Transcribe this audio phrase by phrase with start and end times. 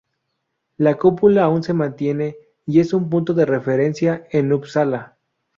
[0.77, 5.19] La cúpula aún se mantiene y es un punto de referencia en Upsala.